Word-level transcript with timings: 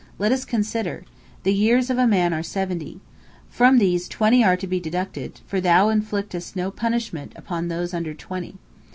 Let 0.17 0.31
us 0.31 0.45
consider. 0.45 1.03
The 1.43 1.53
years 1.53 1.91
of 1.91 1.99
a 1.99 2.07
man 2.07 2.33
are 2.33 2.41
seventy. 2.41 2.99
From 3.51 3.77
these 3.77 4.07
twenty 4.07 4.43
are 4.43 4.57
to 4.57 4.65
be 4.65 4.79
deducted, 4.79 5.41
for 5.45 5.61
Thou 5.61 5.89
inflictest 5.89 6.55
no 6.55 6.71
punishment 6.71 7.33
upon 7.35 7.67
those 7.67 7.93
under 7.93 8.15
twenty. 8.15 8.55